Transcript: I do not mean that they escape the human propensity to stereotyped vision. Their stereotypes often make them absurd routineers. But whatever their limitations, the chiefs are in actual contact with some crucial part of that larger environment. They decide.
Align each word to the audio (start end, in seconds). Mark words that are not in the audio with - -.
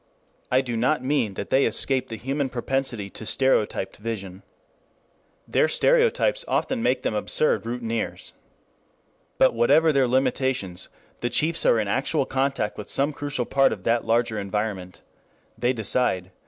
I 0.51 0.61
do 0.61 0.75
not 0.75 1.03
mean 1.03 1.35
that 1.35 1.51
they 1.51 1.63
escape 1.65 2.09
the 2.09 2.15
human 2.15 2.49
propensity 2.49 3.07
to 3.11 3.23
stereotyped 3.23 3.97
vision. 3.97 4.41
Their 5.47 5.67
stereotypes 5.67 6.43
often 6.47 6.81
make 6.81 7.03
them 7.03 7.13
absurd 7.13 7.65
routineers. 7.65 8.33
But 9.37 9.53
whatever 9.53 9.91
their 9.91 10.07
limitations, 10.07 10.89
the 11.19 11.29
chiefs 11.29 11.67
are 11.67 11.79
in 11.79 11.87
actual 11.87 12.25
contact 12.25 12.79
with 12.79 12.89
some 12.89 13.13
crucial 13.13 13.45
part 13.45 13.71
of 13.71 13.83
that 13.83 14.03
larger 14.03 14.39
environment. 14.39 15.03
They 15.55 15.71
decide. 15.71 16.31